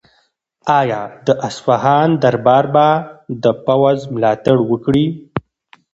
آیا 0.79 1.01
د 1.25 1.27
اصفهان 1.47 2.09
دربار 2.23 2.65
به 2.73 2.87
د 3.43 3.45
پوځ 3.65 3.97
ملاتړ 4.13 4.57
وکړي؟ 4.71 5.05